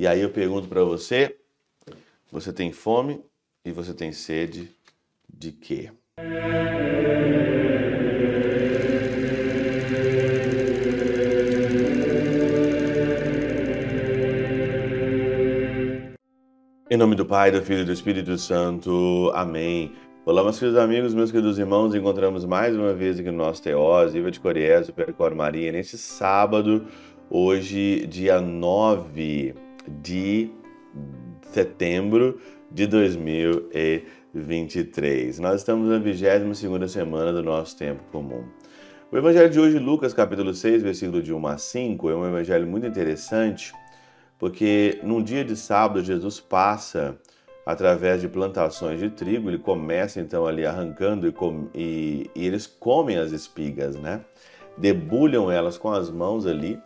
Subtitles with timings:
[0.00, 1.34] E aí eu pergunto para você:
[2.30, 3.20] você tem fome
[3.64, 4.70] e você tem sede
[5.28, 5.90] de quê?
[16.88, 19.32] Em nome do Pai, do Filho e do Espírito Santo.
[19.34, 19.92] Amém.
[20.24, 21.92] Olá, meus queridos amigos, meus queridos irmãos.
[21.92, 26.86] Encontramos mais uma vez aqui no nosso Teós, Iva de Coriés, Percor Maria, neste sábado,
[27.28, 29.66] hoje, dia 9
[30.02, 30.50] de
[31.52, 35.38] setembro de 2023.
[35.38, 38.44] Nós estamos na 22 semana do nosso tempo comum.
[39.10, 42.66] O evangelho de hoje, Lucas capítulo 6, versículo de 1 a 5, é um evangelho
[42.66, 43.72] muito interessante,
[44.38, 47.18] porque num dia de sábado Jesus passa
[47.64, 51.34] através de plantações de trigo, ele começa então ali arrancando e,
[51.74, 54.20] e, e eles comem as espigas, né?
[54.76, 56.78] Debulham elas com as mãos ali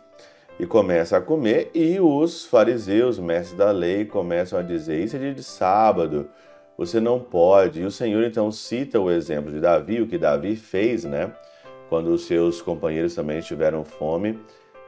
[0.59, 5.19] e começa a comer, e os fariseus, mestres da lei, começam a dizer: Isso é
[5.19, 6.29] dia de sábado,
[6.77, 7.81] você não pode.
[7.81, 11.31] E o Senhor então cita o exemplo de Davi, o que Davi fez, né?
[11.89, 14.39] Quando os seus companheiros também tiveram fome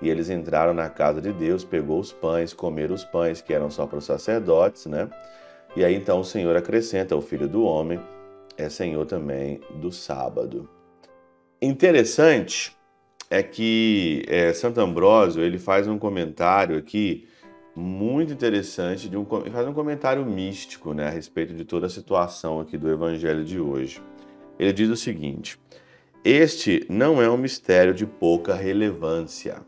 [0.01, 3.69] e eles entraram na casa de Deus, pegou os pães, comeram os pães que eram
[3.69, 5.09] só para os sacerdotes, né?
[5.75, 7.99] E aí então o Senhor acrescenta: o filho do homem
[8.57, 10.69] é Senhor também do sábado.
[11.61, 12.74] Interessante
[13.29, 17.27] é que é, Santo Ambrósio ele faz um comentário aqui
[17.75, 22.59] muito interessante, de um, faz um comentário místico né, a respeito de toda a situação
[22.59, 24.01] aqui do Evangelho de hoje.
[24.57, 25.59] Ele diz o seguinte:
[26.23, 29.61] Este não é um mistério de pouca relevância.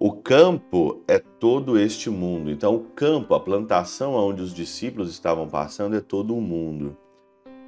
[0.00, 2.50] O campo é todo este mundo.
[2.52, 6.96] Então, o campo, a plantação onde os discípulos estavam passando, é todo o mundo.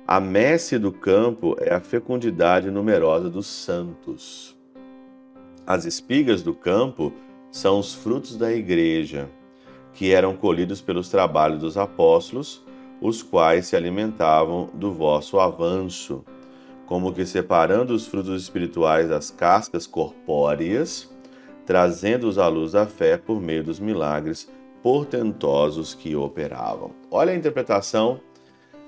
[0.06, 4.59] A messe do campo é a fecundidade numerosa dos santos.
[5.70, 7.12] As espigas do campo
[7.48, 9.30] são os frutos da igreja,
[9.92, 12.60] que eram colhidos pelos trabalhos dos apóstolos,
[13.00, 16.24] os quais se alimentavam do vosso avanço,
[16.86, 21.08] como que separando os frutos espirituais das cascas corpóreas,
[21.64, 24.50] trazendo-os à luz da fé por meio dos milagres
[24.82, 26.90] portentosos que operavam.
[27.08, 28.20] Olha a interpretação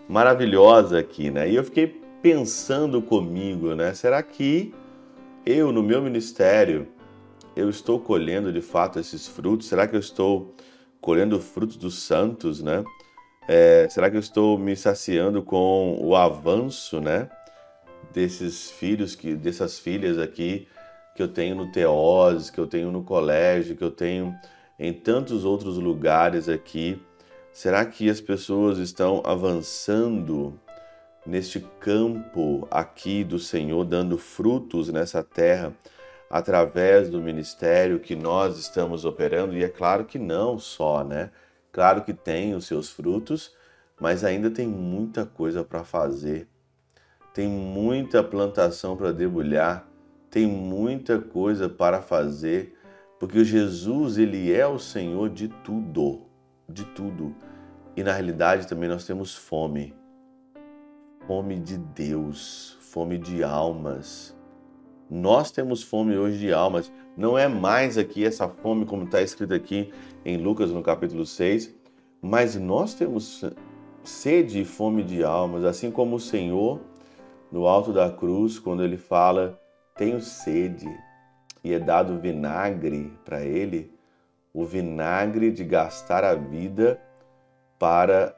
[0.09, 1.49] maravilhosa aqui, né?
[1.49, 1.87] E eu fiquei
[2.21, 3.95] pensando comigo, né?
[3.95, 4.75] Será que
[5.45, 6.89] eu, no meu ministério,
[7.57, 9.67] eu estou colhendo de fato esses frutos?
[9.67, 10.55] Será que eu estou
[11.01, 12.85] colhendo frutos dos santos, né?
[13.49, 17.29] É, será que eu estou me saciando com o avanço, né?
[18.13, 20.69] Desses filhos, que, dessas filhas aqui
[21.15, 24.35] que eu tenho no Teoses, que eu tenho no colégio, que eu tenho
[24.79, 27.01] em tantos outros lugares aqui.
[27.53, 30.59] Será que as pessoas estão avançando
[31.25, 35.73] neste campo aqui do Senhor, dando frutos nessa terra
[36.29, 39.57] através do ministério que nós estamos operando.
[39.57, 41.31] E é claro que não só, né?
[41.71, 43.55] Claro que tem os seus frutos,
[44.01, 46.49] mas ainda tem muita coisa para fazer.
[47.33, 49.89] Tem muita plantação para debulhar,
[50.31, 52.77] tem muita coisa para fazer,
[53.19, 56.27] porque Jesus, ele é o Senhor de tudo,
[56.69, 57.35] de tudo.
[57.97, 59.95] E na realidade também nós temos fome
[61.27, 64.37] fome de Deus, fome de almas.
[65.09, 66.93] Nós temos fome hoje de almas.
[67.17, 69.93] Não é mais aqui essa fome como está escrito aqui
[70.25, 71.75] em Lucas no capítulo 6,
[72.21, 73.45] mas nós temos
[74.03, 76.81] sede e fome de almas, assim como o Senhor
[77.51, 79.61] no alto da cruz, quando ele fala:
[79.97, 80.89] Tenho sede,
[81.63, 83.93] e é dado vinagre para ele,
[84.53, 87.01] o vinagre de gastar a vida
[87.79, 88.35] para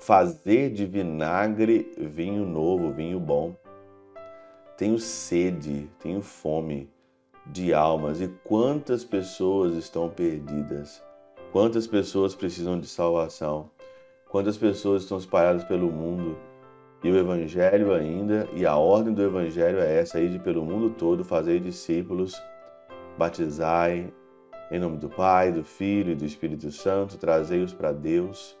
[0.00, 3.54] fazer de vinagre vinho novo, vinho bom.
[4.76, 6.88] Tenho sede, tenho fome
[7.46, 11.02] de almas e quantas pessoas estão perdidas?
[11.52, 13.70] Quantas pessoas precisam de salvação?
[14.30, 16.38] Quantas pessoas estão espalhadas pelo mundo?
[17.02, 21.24] E o Evangelho ainda, e a ordem do Evangelho é essa: ide pelo mundo todo,
[21.24, 22.34] fazer discípulos,
[23.16, 24.12] batizai
[24.70, 28.57] em nome do Pai, do Filho e do Espírito Santo, trazei-os para Deus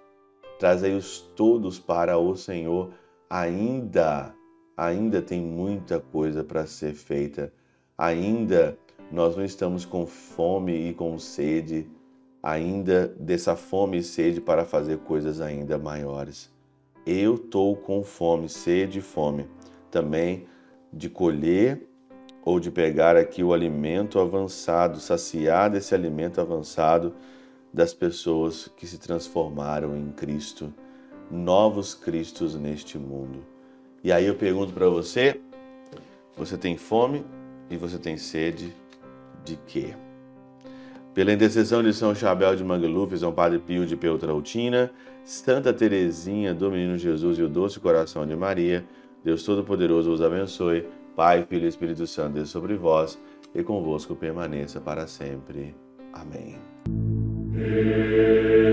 [0.58, 2.90] Trazei-os todos para o Senhor.
[3.30, 4.34] Ainda,
[4.76, 7.52] ainda tem muita coisa para ser feita.
[7.96, 8.76] Ainda
[9.10, 11.88] nós não estamos com fome e com sede,
[12.42, 16.50] ainda dessa fome e sede para fazer coisas ainda maiores.
[17.06, 19.46] Eu estou com fome, sede e fome
[19.90, 20.46] também
[20.92, 21.88] de colher
[22.44, 27.14] ou de pegar aqui o alimento avançado, saciar desse alimento avançado
[27.78, 30.74] das pessoas que se transformaram em Cristo,
[31.30, 33.38] novos Cristos neste mundo.
[34.02, 35.40] E aí eu pergunto para você:
[36.36, 37.24] você tem fome
[37.70, 38.74] e você tem sede
[39.44, 39.94] de quê?
[41.14, 44.90] Pela intercessão de São Chabel de Mangluf, São Padre Pio de Peltrautina,
[45.24, 48.84] Santa Teresinha do Menino Jesus e o Doce Coração de Maria,
[49.22, 50.84] Deus Todo-Poderoso os abençoe.
[51.14, 53.16] Pai, Filho e Espírito Santo, Deus sobre vós
[53.54, 55.76] e convosco permaneça para sempre.
[56.12, 56.56] Amém.
[57.56, 58.67] Amen.